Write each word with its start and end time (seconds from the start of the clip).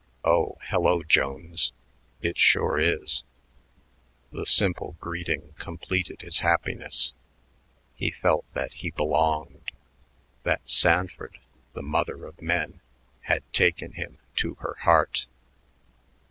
"Oh, 0.25 0.57
hello, 0.67 1.03
Jones. 1.03 1.73
It 2.23 2.35
sure 2.39 2.79
is." 2.79 3.21
The 4.31 4.47
simple 4.47 4.97
greeting 4.99 5.53
completed 5.59 6.23
his 6.23 6.39
happiness. 6.39 7.13
He 7.93 8.09
felt 8.09 8.51
that 8.55 8.73
he 8.73 8.89
belonged, 8.89 9.71
that 10.41 10.67
Sanford, 10.67 11.37
the 11.73 11.83
"mother 11.83 12.25
of 12.25 12.41
men," 12.41 12.81
had 13.29 13.43
taken 13.53 13.91
him 13.91 14.17
to 14.37 14.55
her 14.55 14.73
heart. 14.79 15.27